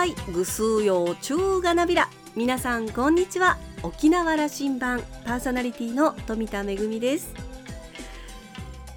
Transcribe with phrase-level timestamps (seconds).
[0.00, 0.14] はい。
[0.32, 2.08] ぐすうようちゅうがなびら。
[2.34, 3.58] 皆さんこんにちは。
[3.82, 5.02] 沖縄羅針盤。
[5.26, 7.34] パーソナリティの富田恵です。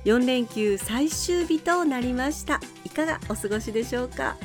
[0.05, 2.61] 4連休最終日となりました。
[2.86, 4.38] いかがお過ごしでしょうか。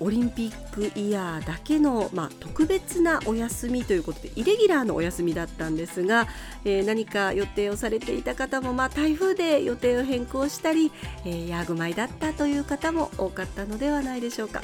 [0.00, 6.26] オリンピックイヤーだけの、まあ、特別なお休みということでイレギュラーのお休みだったんですが、
[6.64, 10.90] えー、何か予定をされていた方も、まあ、台風で予定を変更したり、
[11.24, 14.60] えー、ヤーグ米だったという方も多かったのではないでしょうか。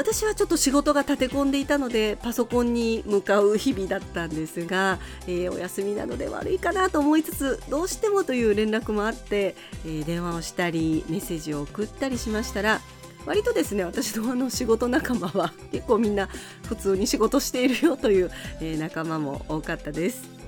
[0.00, 9.54] 私はちょっと仕事が立て込んでいたのでパソコンに向かう日々だったんですが、えー、お休みなので悪いかなと思いつつどうしてもという連絡もあって、
[9.84, 12.80] えー、電話をしたりメッセージを送ったりしましたら
[13.26, 16.30] 割とですね私のあの仕事仲間は 結構みんな
[16.66, 18.30] 普通に仕事しているよという、
[18.62, 20.40] えー、仲間も多かったです。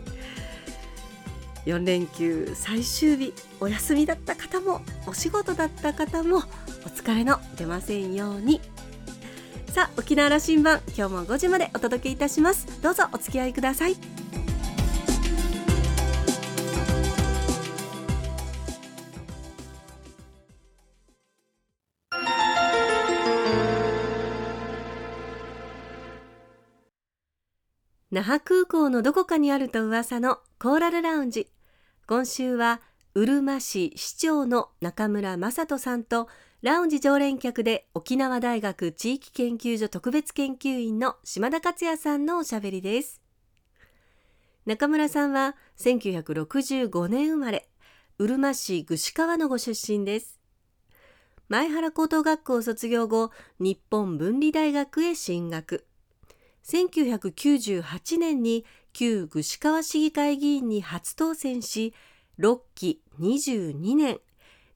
[1.66, 6.40] 4連休最終日お休みだった方もお仕事だった方もお
[6.88, 8.62] 疲れの出ませんように。
[9.72, 12.82] さあ沖縄羅針盤今日も5時までお届けいたします。
[12.82, 13.96] どうぞお付き合いください。
[28.10, 31.48] 那覇空港のどこかにあると噂のコーラルラウンジ。
[32.06, 32.82] 今週は
[33.14, 36.28] うるま市市長の中村雅人さんと
[36.62, 43.20] ラウンジ常連客で沖縄大学地域研究所特別研究員の島田克也さんのおしゃべりです。
[44.64, 47.68] 中村さんは1965年生まれ
[48.18, 50.38] うるま市串川のご出身です。
[51.48, 55.84] 前原高等学校卒業後日本分離大学へ進学。
[56.64, 61.92] 1998年に旧串川市議会議員に初当選し
[62.38, 64.20] 6期22年。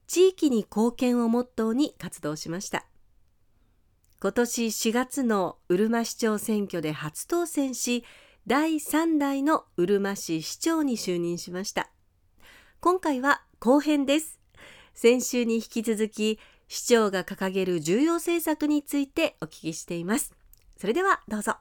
[0.07, 2.85] 地域に貢献をモットーに活動しました。
[4.19, 8.03] 今年4月のうるま市長選挙で初当選し
[8.47, 11.91] 第3代のうるま市市長に就任しました。
[12.79, 14.39] 今回は後編です。
[14.93, 20.33] 先週に引き続き市長が掲げる重要政策についてお聞きしています。
[20.77, 21.57] それではどうぞ。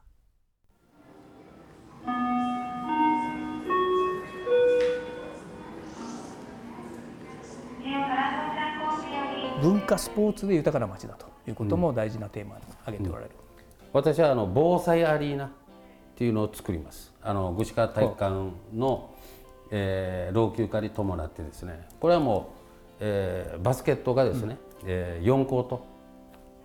[9.66, 15.50] 文化スポーツで豊かな街だということも大事なテーマに挙げておられる、うん、私はあの防災アリーナっ
[16.14, 17.12] ていうのを作ります。
[17.20, 19.10] あの具志川体育館の、
[19.72, 21.88] えー、老朽化に伴ってですね。
[22.00, 22.54] これはも
[22.92, 25.84] う、えー、バスケットがですね、うん、えー、4コート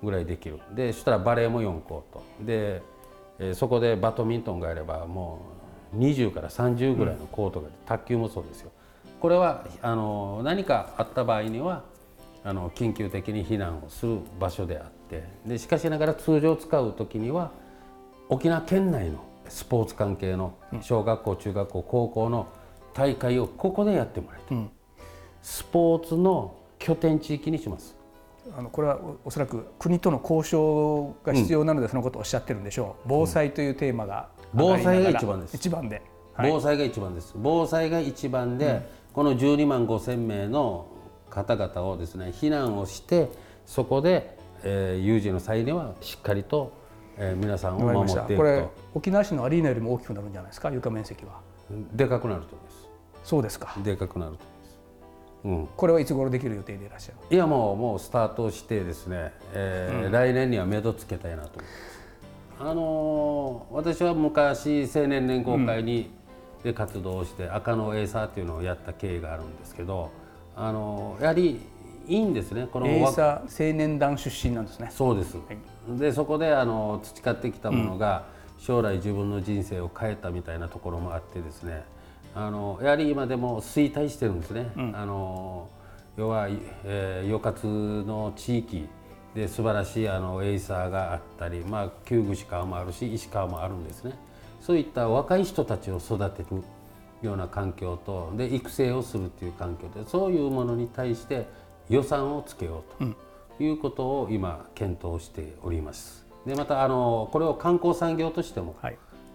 [0.04, 0.60] ぐらいできる。
[0.76, 2.84] でそしたらバレーも4コートで、
[3.40, 5.42] えー、そこでバドミントンがあればも
[5.94, 8.72] う20から30ぐらいのコートが、うん、卓球もそうですよ。
[9.20, 11.84] これはあの何かあった場合には
[12.44, 17.52] あの緊急的に避難をする場所であってでしかしながら通常使う時には
[18.30, 22.48] 沖縄県内のスポーツ関係の小学校、中学校高校の
[22.94, 24.70] 大会をここでやってもらいたい、うん、
[25.42, 27.96] スポーツの拠点地域にします。
[28.58, 35.56] あのこれはおそらく国との交渉が必要なのでそのことをおっしゃってるんでしょう、防災というテーマが防災が一番です。
[35.58, 36.02] 一番で、
[36.34, 37.34] はい、防災が一番です。
[37.36, 38.82] 防災が一番で、うん、
[39.14, 40.88] この12万5千名の
[41.32, 43.32] 方々をですね避難をして
[43.66, 46.74] そこで、えー、有事の際にはしっかりと、
[47.18, 48.36] えー、皆さんを守っていくと。
[48.38, 50.70] これ沖縄市のアリーナよりも大きくなるんじゃないですか？
[50.70, 51.40] 床面積は。
[51.94, 52.88] でかくなると思います。
[53.24, 53.76] そうですか。
[53.84, 54.44] でかくなると
[55.44, 57.18] 思います、うん、これはいつ頃できる予定でいらっしゃる？
[57.36, 61.60] いやもうもうスタートしてですね、えー、うん、来年には目処つけたいなと
[62.60, 66.12] あのー、私は昔青年連合会に、
[66.64, 70.12] で活動して赤のエーサーっていうのをやった経緯があるんですけど
[70.62, 71.60] あのやはり
[72.08, 74.92] いいんですねこのエーサ青年団出身なんですね。
[74.92, 75.44] そうです、は
[75.96, 78.26] い、でそこであの培ってきたものが、
[78.60, 81.84] 将来自分の人生を変えたみたいなところもあってですね。
[82.36, 85.68] あのやはり今でも衰退してるんですね、うん、あの
[86.16, 86.48] 要は、
[86.86, 88.88] えー、与活の地域
[89.36, 94.14] で素晴らしいあのエイサーがあったり、まあ、旧具志川もあるし石川もあるんですね。
[94.62, 96.64] そういった若い人たちを育てる
[97.22, 101.48] ような環境とで育成をするっていう環境でそういうものに対して
[101.90, 103.04] 予算をつけよう
[103.58, 106.26] ということを今検討しております。
[106.46, 108.76] でまたあのこれを観光産業としても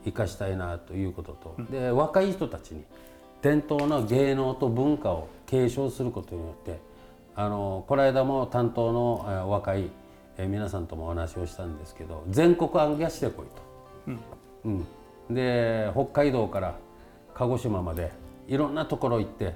[0.05, 2.83] 生かしたいなということと、はい、で若い人たちに
[3.43, 6.81] 伝統の芸能と文化を継承することによって
[7.37, 9.91] あのこの間も担当の若い
[10.39, 13.63] 皆さんともお話をしたんですけど全国行脚してこいと。
[14.65, 14.87] うん、
[15.29, 16.75] うん、で北海道から
[17.37, 18.13] 鹿児島まで
[18.49, 19.55] いろんなところ行って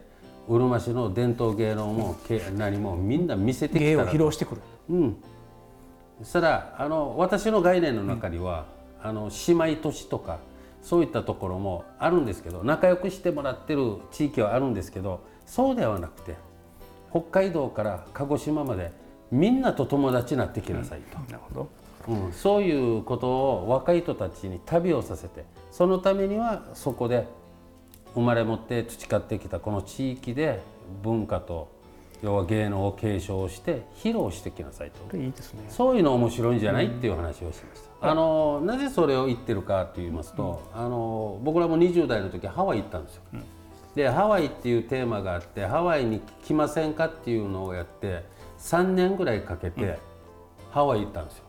[0.48, 2.16] うるま市の伝統芸能も
[2.56, 4.60] 何もみんな見せてきたら芸を披露してくる、
[4.90, 5.16] うん、
[6.22, 8.66] そしたらあの私の概念の中には、
[9.02, 10.38] あの姉妹都市とか
[10.82, 16.36] そういったところもあるんですけど仲良くしてもらってる地域はあるんですけどそうではなくて
[17.10, 18.92] 北海道から鹿児島まで
[19.30, 21.68] みんなと友達になってきなさいと、なるほど。
[22.08, 22.32] うん。
[22.32, 27.26] そういうことを若い人たちに旅をさせてそのためにはそこで
[28.14, 30.60] 生まれ持って培ってきたこの地域で
[31.02, 31.68] 文化と
[32.22, 35.16] 要は芸能を継承して披露してきなさいと。
[35.16, 35.64] いいですね。
[35.70, 38.10] そういうの面白いんじゃないっていう話をしました。
[38.10, 43.22] あのなぜそれを言ってるかと言いますと、あの僕らも20代の時ハワイ行ったんですよ。
[43.94, 48.24] でハワイっていうテーマがあってハワイに来ませんかっていうのをやって
[48.58, 49.98] 3年ぐらいかけて
[50.70, 51.44] ハワイ行ったんですよ。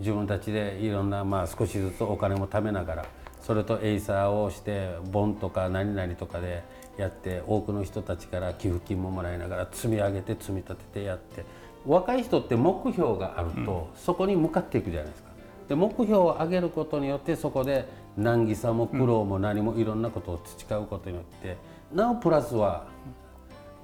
[0.00, 3.06] 自分たちでいろんな、まあ、少しずつお金も貯めながら
[3.40, 6.62] それとエイサーをしてボンとか何々とかで
[6.96, 11.44] やって多くの人たちから寄付金ももらいながら積み上げて積み立ててやって
[11.86, 15.30] 若い人って目標があると、そこに向かっていくじゃないですか。
[15.70, 21.56] で目標を上げることによってそこで難儀さも苦労も何もいろんなことを培うことによって
[21.92, 22.86] なおプラスは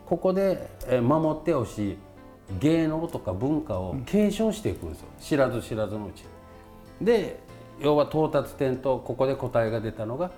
[0.05, 1.97] ここでえー守ってほしい
[2.59, 6.23] 芸能とか文化を継承していくんですよ知らず知らずのうち
[7.01, 7.07] に。
[7.07, 7.41] で
[7.81, 10.31] 要は到達点とここで答えが出たのが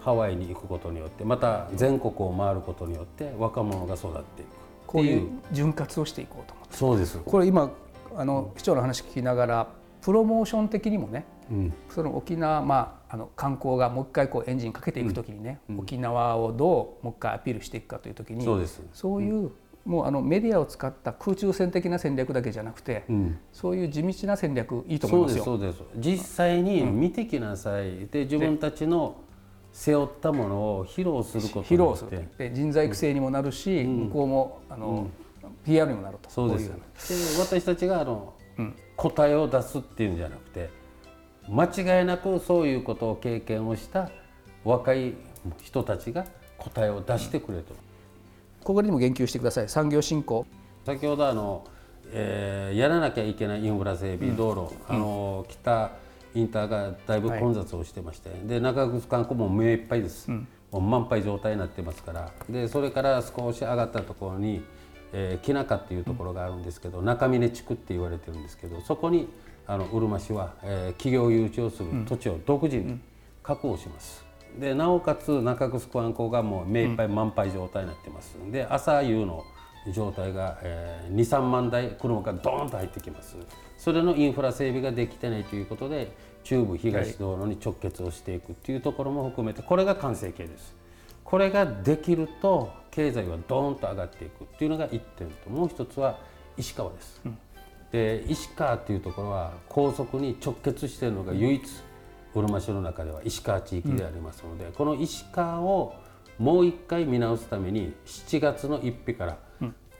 [0.00, 4.48] ハワイに行くことによってまた全国を回ることによって若者が育っていく
[4.86, 6.76] こういう潤滑をしていこうと思って。
[6.76, 7.72] そうです、これ今
[8.16, 9.68] あの市長の話聞きながら
[10.00, 18.82] プロモーション的にもねうん、その沖縄、まあ、あの観光がもう一回こうエンジンかけていくときにね、沖縄をどうもう一回アピールしていくかというときにそうです。
[18.92, 19.52] そういう、
[19.86, 23.38] もうあのメディアを使った空中戦的な戦略だけじゃなくて、うん。
[23.52, 25.36] そういう地道な戦略いいと思いますよ。
[25.36, 25.82] ですそうです。
[25.96, 29.16] 実際に見てきなさい、で自分たちの
[29.72, 32.28] 背負ったものを披露すること披露する。
[32.36, 35.06] で人材育成にもなるし、向こうもあの、
[35.64, 36.28] PR にもなると。
[36.30, 36.70] そうです。
[37.38, 38.34] こで私たちがあの、
[38.96, 40.70] 答えを出すっていうんじゃなくて
[41.48, 44.10] 間違いなくそういうことを経験をした
[44.64, 45.14] 若い
[45.62, 46.24] 人たちが
[46.58, 47.74] 答えを出してくれと。
[48.66, 49.68] ここにも言及してください。
[49.68, 50.44] 産業振興。
[50.84, 51.62] 先ほどあの、
[52.10, 55.92] えーやらなきゃいけないインフラ整備、道路、あの北
[56.34, 62.32] インターがだいぶ混雑をしてまして、で中城観光も目いっぱいです、もう満杯状態になってますから。
[62.50, 64.64] でそれから少し上がったところに、
[65.12, 69.28] えー、木中っていうところがあるんですけど、中峰地区って言われてるんですけどそこに
[69.68, 72.98] あのうるま市は、えー企業誘致をする土地を独自に
[73.44, 74.25] 確保します。
[74.58, 79.44] でなおかつ中城観光がもう目いっぱい満杯状態になってます、で朝夕の
[79.92, 83.36] 状態が、えー、23万台車がドーンと入ってきます。
[83.78, 86.10] それのインフラ整備ができてないということで
[86.44, 90.74] 中部東道路に直結をしていくっていうところも含めてこれが完成形です。
[91.24, 95.50] これができると経済はドーンと上がっていくっていうのが1点と。
[95.50, 96.18] もう一つは
[96.56, 97.20] 石川です、
[97.92, 101.62] で石川っていうところは高速に直結しているのが唯一
[102.36, 105.94] うるま市の中では石川地域でありますので、この石川を
[106.38, 109.38] もう一回見直すために7月の1日から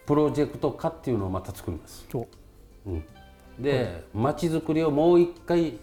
[0.05, 2.07] プロジェクト化っていうのをまた作ります。
[2.11, 2.29] そ
[2.87, 2.91] う。
[2.91, 3.05] うん、
[3.59, 5.79] で街づくりをもう一回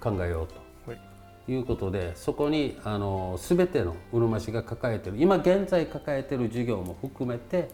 [0.00, 0.90] 考えようと。
[0.90, 1.52] はい。
[1.52, 7.70] いうことでそこにあの全てのうるま市が抱えてる今現在抱えてる事業も含めて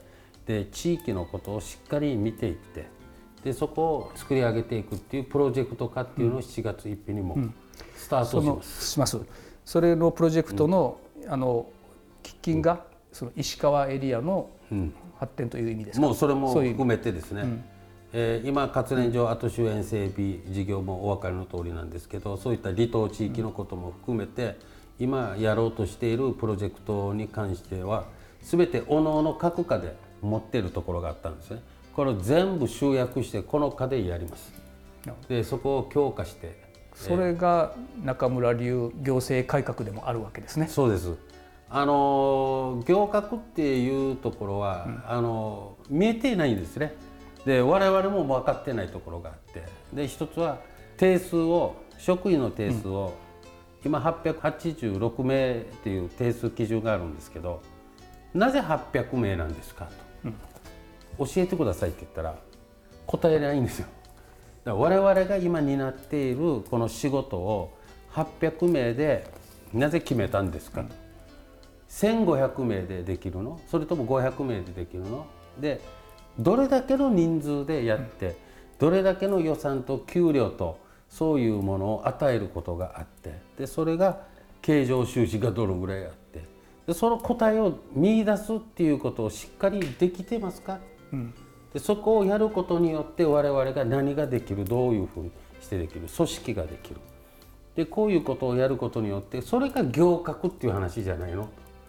[0.46, 2.86] で地域のことをしっかり見ていって
[3.42, 7.36] でそこを作り上げていくっていうプロジェクト化っていうのを7月1日にも
[7.96, 9.20] スタートします。
[9.64, 11.66] それのプロジェクトの,、あの
[12.22, 14.94] 喫緊がその石川エリアのうん。
[15.16, 17.44] 発展という意味ですか、もうそれも含めてですね、
[18.12, 24.58] えー今活年上後周縁整備事業もお分かりの通りなんですけどそういった離島地域のことも含めて
[24.98, 28.06] 今やろうとしているプロジェクトに関しては
[28.42, 31.62] 全ておのおの各課で持っているところがあったんですね。
[31.94, 34.52] これを全部集約してこの課でやります。
[35.28, 36.63] でそこを強化して
[36.94, 40.68] それが中村流行政改革でもあるわけですね。
[40.68, 41.14] そうです。
[41.68, 46.94] あの行革っていうところは、あの見えていないんですね。
[47.44, 50.60] で我々も分かってないところがあってで一つは
[50.96, 53.12] 定数を職員の定数を、
[53.84, 57.60] 今886名っていう定数基準があるんですけど
[58.32, 59.88] なぜ800名なんですか
[61.18, 62.36] と、教えてくださいって言ったら
[63.06, 63.88] 答えないんですよ。
[64.64, 67.76] 我々が今担っているこの仕事を
[68.12, 69.28] 800名で
[69.72, 70.84] なぜ決めたんですか、
[71.90, 73.60] 1500名でできるの？
[73.68, 75.26] それとも500名でできるの？
[75.60, 75.80] で
[76.38, 78.36] どれだけの人数でやって、
[78.78, 80.78] どれだけの予算と給料と
[81.08, 84.22] そういうものを与えることがあってでそれが
[84.62, 86.42] 経常収支がどのぐらいあって
[86.86, 90.80] でその答えを見出すっていうことをしっかりできてますか、
[91.74, 96.96] でそこをやることによって我々が何ができるどういうふうにしてできる組織ができる。
[97.74, 101.48] でこういうことをやることによってそれが行革っていう話じゃないの。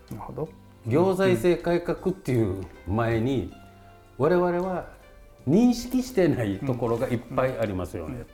[0.10, 0.50] なるほど。
[0.88, 3.54] 行財政改革っていう前に
[4.18, 4.88] 我々は
[5.48, 8.26] 認識してないところがいっぱいありますよね。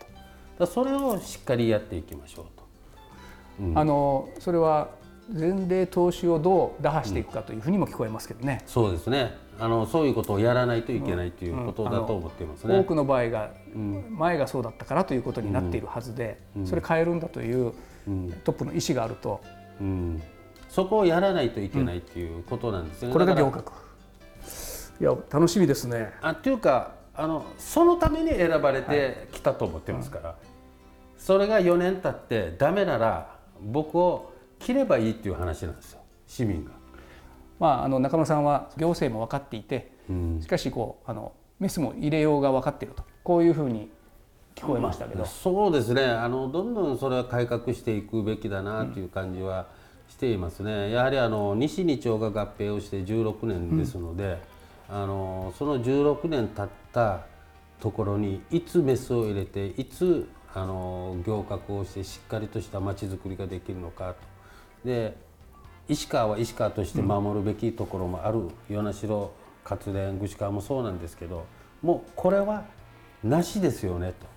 [0.58, 0.66] と。
[0.66, 2.64] だそれをしっかりやっていきましょうと。
[3.60, 4.90] うん、あのそれは
[5.34, 8.60] 前例投資をどう打破していくかというふうにも聞こえますけどね。
[8.62, 9.38] うん、そうですね。
[9.60, 12.78] あのそういうことをやらないといけないということだと思っていますね。
[12.80, 13.52] 多くの場合が、
[14.10, 17.74] 前がそうだったからということになっているはずで、それ変えるんだという
[18.44, 19.42] トップの意思があると。
[19.80, 20.22] うん
[20.72, 23.14] そこをやらないといけないっていうことなんですよね。
[23.14, 23.64] これが行革。
[25.02, 26.14] いや楽しみですね。
[26.22, 30.38] あっていうかあのそのために選ばれてきたと思ってますから、はい、
[31.18, 34.31] それが4年経ってダメなら僕を
[34.62, 36.72] 切ればいいっていう話なんですよ市民が。
[37.60, 43.92] まあ、あの中村さんは行政も分かっていて、うん、しかしこうあのメスも入れようが分かっているとこういうふうに
[44.56, 46.04] 聞こえましたけど、そうですね。
[46.04, 49.68] あのどんどんそれは改革していくべきだなという感じは
[50.12, 54.38] していますね、うん、やはりあの西二町が合併をして16年ですので、
[54.90, 57.22] うん、あのその16年経った
[57.80, 64.31] ところにいつメスを入れていつあの行革をしてしっかりとしたまちづくりができるのかと。
[64.86, 65.16] で
[65.88, 69.32] 石川は石川として守るべきところもある与那城
[69.70, 71.46] 勝連串川もそうなんですけど
[71.82, 72.66] もうこれは
[73.24, 74.32] なしですよねと。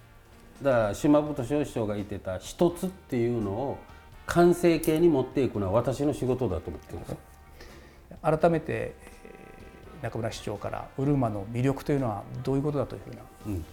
[0.63, 3.79] だから島本市長が言ってた一つっていうのを
[4.27, 7.17] 完成形に持っていくのは私の仕事だと思ってるんです
[8.23, 8.95] 改めて
[10.01, 13.65] 中村市長からうるまの魅力というのはどういうことだというふうな、うん、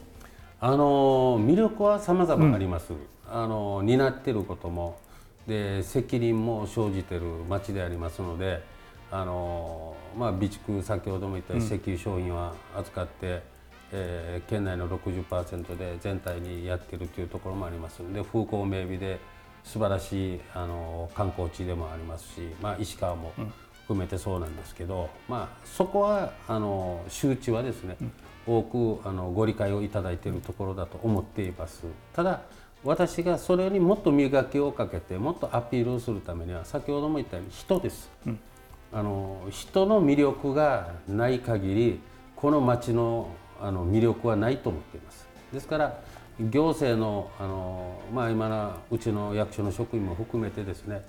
[0.60, 3.00] あの魅力はさまざまあります、うん、
[3.32, 4.98] あの担っていることも
[5.48, 8.64] で責任も生じている町でありますので
[9.12, 13.42] あの、まあ、備蓄先ほども言った石油商品は扱って、うん、
[13.92, 19.20] えー、県内の60%で全体にやっているというところもありますので風光明媚で
[19.64, 23.34] 素晴らしいあの観光地でもありますし、まあ、石川も
[23.84, 27.98] 含めてそうなんですけど、まあ、そこはあの周知はですね、
[28.48, 31.84] 多くあのご理解をいただいているところだと思っています。
[32.14, 32.42] ただ
[32.84, 38.40] 私がそれにもっと磨きをかけてもっとアピールをするためには先ほども言ったように人です、うん、
[38.92, 42.00] あの人の魅力がない限り
[42.36, 43.30] この町の
[43.62, 45.28] あの魅力はないと思っています。
[45.54, 46.00] ですから
[46.40, 51.04] 行政のあの、まあ、今のうちの役所の職員も含めてですね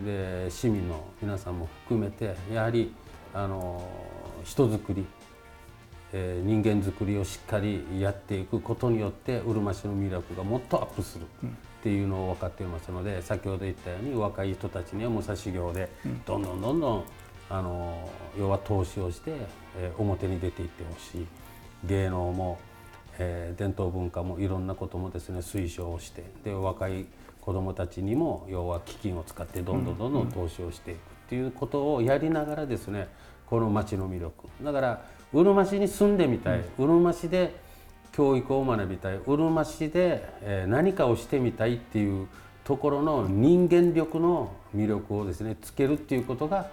[0.00, 2.92] で市民の皆さんも含めてやはり
[3.32, 3.82] あの
[4.44, 5.06] 人づくり
[6.16, 11.50] えー、人間づくりをしっかりやっていくことによってうるま市の魅力がもっとアップするっ
[11.82, 15.90] ていうのを分かっていますので先ほど言ったように若い人たちには武蔵業で
[16.24, 17.04] どんどんどんどん
[17.50, 19.32] あの要は投資をして、
[19.76, 21.26] えー、表に出ていってほしい。
[21.86, 22.58] 芸能も、
[23.18, 27.06] えー、伝統文化もいろんなこともですね推奨をしてで若い
[27.40, 33.08] 子どもたちにも要は基金を使ってどんどんどんどん投資をしていくっていうことをやりながらですね
[33.46, 34.48] この町の魅力。
[34.62, 37.54] だからうるま市に住んでみたい、うるま市で
[38.12, 39.18] 教育を学びたい。
[39.26, 42.28] うるま市で、え何かをしてみたいっていう
[42.62, 46.70] ところの人間力の魅力をですねつけるっていうことが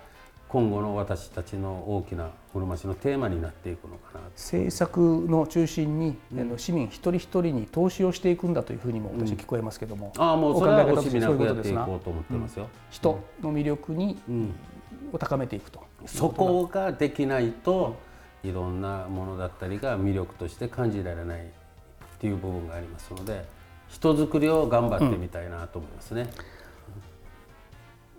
[0.48, 14.18] 今後の私たちの大きなうるま市のテーマになっていくのかな政策の中心に、うん、市民一人一人に投資をしていくんだというふうにも私聞こえますけども、うん、ああもうそれは惜しみなくやっていこうと思ってますよ、うん、人の魅力に、
[15.14, 15.82] を高めていくと。
[16.06, 17.96] そこができないと、
[18.44, 21.44] いろんなものだったりが魅力として感じられないっ
[22.20, 23.46] ていう部分がありますので
[23.88, 26.30] 人づくりを頑張ってみたいなと思いますね。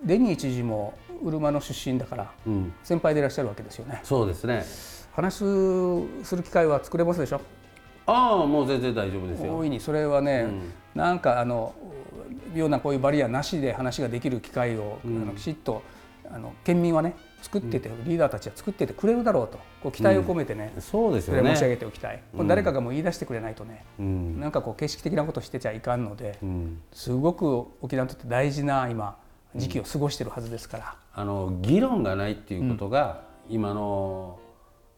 [0.02, 4.00] うん、デニー知事もうるまの出身だから、うん、先輩でいらっしゃるわけですよね。
[4.04, 4.64] そうですね。
[5.12, 5.34] 話
[6.24, 7.40] する機会は作れますでしょ？
[8.06, 9.56] ああもう全然大丈夫ですよ。
[9.56, 11.74] 大いにそれはね、うん、なんかあの
[12.54, 15.82] ようなこういうバリアなしで話ができる機会を、あのきちっと
[16.30, 19.58] あの県民はね作ってて、リーダーたちは作っててくれるだろうと。
[19.82, 21.54] こう期待を込めてね、そうですよね。
[21.54, 29.16] 申し上げておきたい、うん、誰かがもう言い出してくれないとね、うん、なんかこう形式的なことしてちゃいかんので、うん、すごく沖縄にとって大事な今
[29.56, 34.38] 時期を過ごしてるはずですから、あの議論がないっていうことが、今の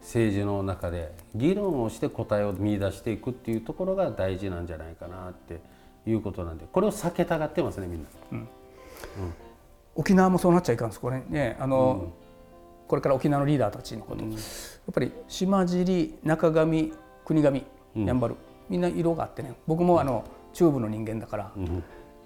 [0.01, 5.61] 政治の中で議論をして答えを見出していくっていうところが大事なんじゃないかなって
[6.07, 8.09] いうことなんでこれを避けたがってますねみんな。
[8.33, 8.49] うん。
[9.97, 11.01] 沖縄もそうなっちゃいかんです。
[11.01, 12.13] これねあの、
[12.89, 14.41] これから沖縄のリーダーたちのこと、うん、やっ
[14.93, 16.93] ぱり島尻中上
[17.25, 17.65] 国上
[17.95, 18.37] やんばる、
[18.69, 19.55] みんな色があってね。
[19.67, 21.53] 僕もあの中部の人間だから、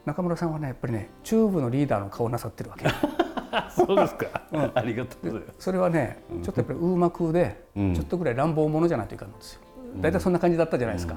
[0.05, 2.87] 中村さんはねやっぱりね中部のリーダーの顔なさってるわけ。
[3.75, 9.61] そうですか、うん、ありがとうそれはねちょっとやっぱりうまくで、ちょっとぐらい乱暴者じゃないといかんんですよ。
[9.97, 11.17] 大体そんな感じだったじゃないですか、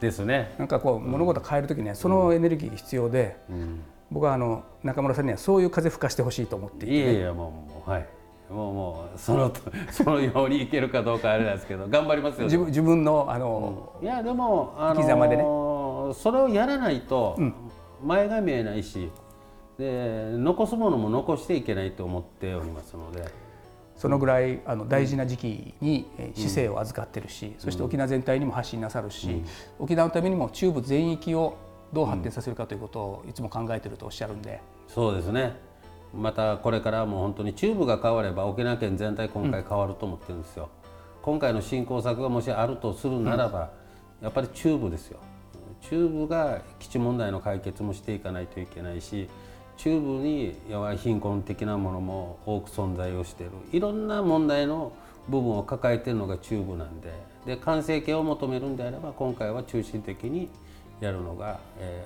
[0.00, 0.54] ですね。
[0.58, 3.36] なんかこう物事変える時ねそのエネルギー必要で、
[4.10, 8.06] 僕はあの中村さんにはそういう風吹かしてほしいと思っていて、ね、いやいやもうはい
[8.52, 9.52] もうもうその
[9.90, 15.42] そのようにいけるかどうかあれなんですけど頑張りますよ自分自分のあの、うん、いやでもあの生き様でね。
[15.42, 17.38] それをやらないと
[18.04, 19.10] 前が見えないし、
[19.78, 23.42] で残すものも残していけないと思っておりますので。
[23.94, 29.42] そのぐらいあの大事な時期に市政を預かってるし、そして沖縄全体にも発信なさるし、
[29.78, 31.56] 沖縄のためにも中部全域を
[31.92, 35.56] どう発展させるかということをいつも考えてるとおっしゃるんで、そうですね
[36.14, 40.68] またこれからも本当に中部が変われば沖縄県全体今回変わると思ってるんですよ、
[41.22, 43.70] 今回の振興策がもしあるとするならば、
[44.20, 45.18] やっぱり中部ですよ。
[45.82, 49.28] 中部が基地問題の解決もしていかないといけないし
[49.76, 50.54] 中部に
[50.98, 53.52] 貧困的なものも多く存在をしている。
[53.72, 54.92] いろんな問題の
[55.28, 57.12] 部分を抱えているのが中部なんで
[57.46, 60.48] で完成形を求めるんであれば今回は中心的に
[61.00, 62.04] やるのが、え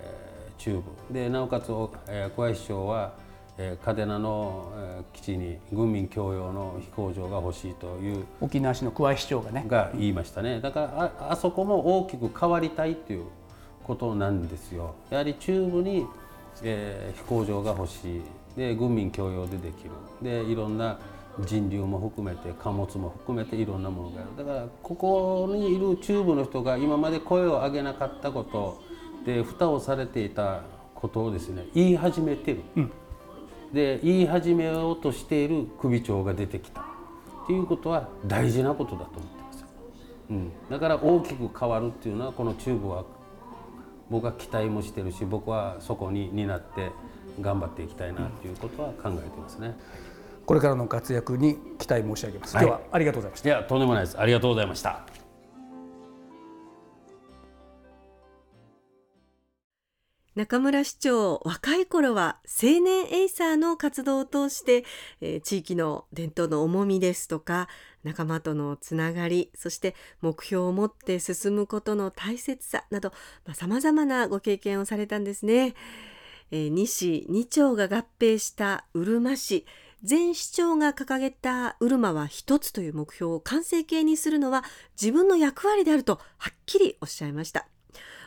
[0.56, 1.66] ー、中部でなおかつ、
[2.08, 3.12] えー、小林市長は、
[3.58, 9.64] えー、嘉手納の、えー、基地に軍民共用の飛行場が欲しいという沖縄市の桑井市長がね。
[9.66, 10.60] が言いましたね。
[10.60, 13.24] だからああそこも大きく変わりたいという
[13.84, 14.94] ことなんですよ。
[15.10, 16.06] やはり中部に
[16.62, 18.22] えー、飛行場が欲しい。
[18.56, 19.90] で軍民共用でできる。
[20.22, 20.98] でいろんな
[21.44, 24.46] 人流も含めて貨物も含めていろんなものがある。
[24.46, 28.82] だからここにいる中部の人が今まで声を上げなかったこと
[29.26, 30.62] で蓋をされていた
[30.94, 32.92] ことをですね言い始めてる、うん、
[33.72, 36.84] で言い始めようとしている首長が出てきたっ
[37.46, 39.64] ていうことは大事なことだと思ってます、
[40.30, 43.04] うん、だから大きく変わるっていうのはこの中部は
[44.10, 46.90] 僕は期待もしてるし僕はそこに担って
[47.40, 49.76] 頑張っていきたいなということは考えてますね。
[50.46, 52.52] これからの活躍に期待申し上げます。
[52.52, 53.48] 今日はありがとうございました。
[53.48, 54.18] いやとんでもないです。
[54.18, 55.15] ありがとうございました。
[60.36, 64.84] 中村市長若い頃は青年エイサーの活動を通して、
[65.22, 67.68] えー、地域の伝統の重みですとか
[68.04, 73.14] 仲間とのつながりそして目標を持って進むことの大切さなど
[73.54, 75.74] さまざ、まなご経験をされたんですね。
[76.50, 79.64] えー、西2町が合併したうるま市
[80.08, 84.64] 前市長が掲げたうるまは一つという目標を完成形にするのは
[85.00, 87.66] 自分の役割であるとはっきりおっしゃいました。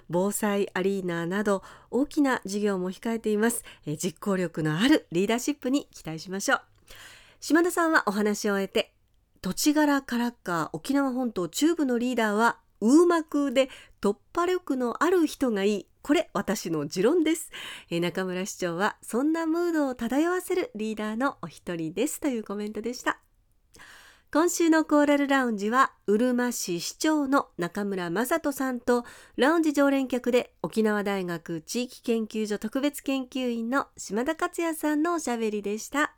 [0.10, 3.63] 防災アリーナなど大きな事業も控えています。
[3.86, 6.62] 実行力のあるリーダーシップに期待しましょう。
[7.39, 8.93] 島田さんはお話を終えて
[9.41, 13.69] 土地柄からか沖縄本島中部のリーダーはウーマクで
[14.02, 15.86] 突破力のある人がいい。
[16.02, 17.52] これ私の持論です、
[17.91, 22.19] 中村市長はそんなムードを漂わせるリーダーのお一人です。
[22.19, 23.19] というコメントでした。
[24.32, 29.04] 今週のコーラルラウンジは、うるま市市長の中村雅人さんと、
[29.38, 36.13] ラウンジ常連客で沖縄大学地域研究所特別研究員の島田克也さんのおしゃべりでした。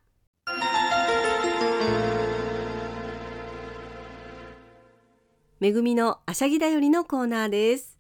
[5.62, 7.98] めぐみのあしゃぎだよりのコーナーです。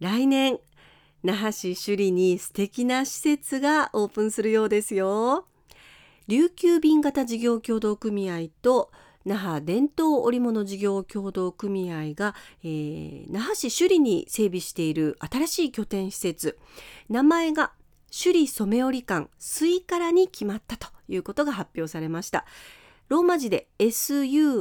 [0.00, 0.58] 来年、
[1.22, 5.46] 那覇市首里に素敵な施設がオープンするようですよ。
[6.26, 8.90] 琉球便型事業協同組合と
[9.24, 16.58] 那覇伝統織物事業協同組合が、えー、那覇市首里に整備している新しい拠点施設。
[17.08, 17.72] 名前が
[18.10, 22.44] 首里染織館スイカラに決まったということが発表されました。
[23.08, 24.58] ローマ字で SUIKARA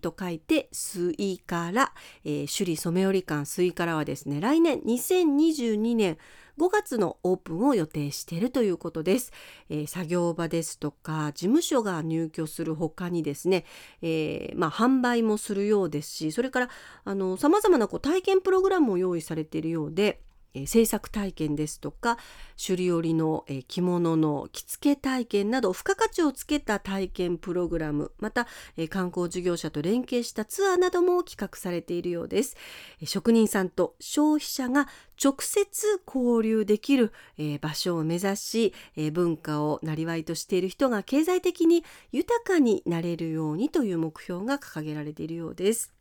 [0.00, 1.92] と書いてスイカラ、
[2.24, 6.18] えー、首里染織館スイカラはですね来年2022年
[6.60, 9.32] 5月のオープンを予定しているということです、
[9.70, 13.64] えー、作業場ですとか事務所が入居するほかにですね、
[14.02, 16.68] えー、まあ、販売もするようですしそれから
[17.38, 20.20] さまざまなこう体験プログラムを用意されているようで
[20.54, 22.18] え制作体験ですとか
[22.56, 32.56] 首里織の、え着物の着付け体験など付加価値をつけた体験プログラムまた、え観光事業者と連携したツアーなども企画されているようです、
[33.00, 34.88] え職人さんと消費者が
[35.22, 45.92] 直接交流できる、え場所を目指し、え文化をなりわいとしている人が経済的に豊かになれるようにという目標が掲げられているようです。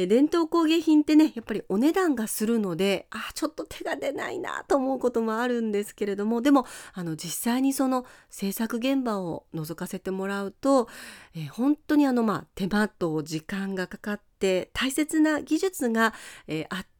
[0.00, 10.88] え伝統工芸品ってねやっぱりお値段がするのであちょっと手が出ないなと思うこともあるんですけれどもでもあの実際にその制作現場を覗かせてもらうと、
[11.34, 16.14] え本当にあのまあ手間と時間がかかって大切な技術が、
[16.46, 16.97] えあってって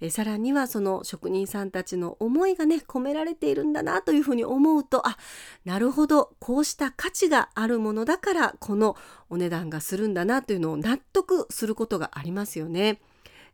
[0.00, 5.16] えさらにはその職人さんたちの思いがね込められているんだなというふうに思うとあ
[5.64, 8.96] なるほどこうした価値があるものだからこの
[9.30, 13.00] お値段がするんだなというのを納得することがありますよね。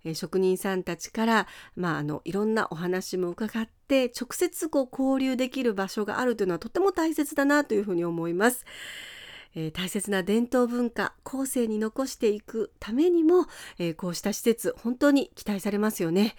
[0.04, 8.64] え職人さんたちから、まあ、あのいろんなお話も伺って直接こう交流できる場所があるというのはとても大切だなというふうに思います。
[9.54, 13.46] えー、大切な伝統文化後世に残していくためにも、
[13.78, 16.34] えー、こうした施設本当に期待されますよね。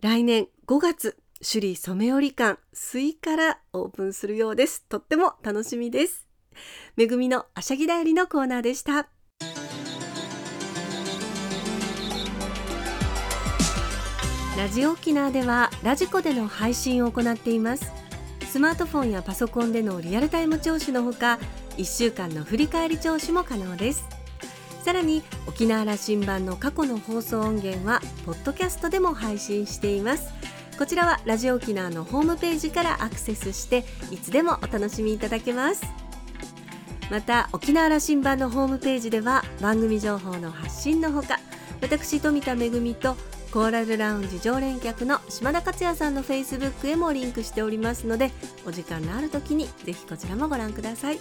[0.00, 4.84] 来年5月首里染織館水からオープンするようです。
[4.88, 6.26] とっても楽しみです。
[6.96, 9.08] めぐみのあしゃぎだよりのコーナーでした。
[14.56, 17.92] ラジオ沖縄ではラジコでの配信を行っています。
[18.46, 21.40] スマートフォンやパソコンでのリアルタイム聴取のほか
[21.76, 24.04] 1週間の振り返り聴取も可能です。
[24.84, 30.32] さらに沖縄羅針盤の過去の放送音源はポッドキャストでも配信しています。
[30.78, 35.84] こちらはラジオ沖縄のホームページからアクセスしていつでもお楽しみいただけます。
[37.10, 41.38] また沖縄羅針盤のホームページでは番組情報の発信のほか
[41.80, 43.16] 私富田恵と
[43.52, 48.32] コーラルラウンジ常連客の島田克也さんのフェイスブックへもリンクしておりますので
[48.66, 51.20] お時間のある時にぜひこちらもご覧ください。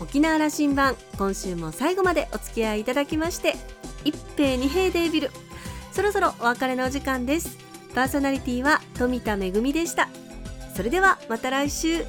[0.00, 0.96] 沖縄羅針盤。
[1.18, 3.56] 今週も最後までお付き合いいただきまして
[4.04, 5.30] 一平二平デービル。
[5.92, 7.56] そろそろお別れのお時間です。
[7.94, 10.08] パーソナリティは富田恵でした。
[10.76, 12.04] それではまた来週。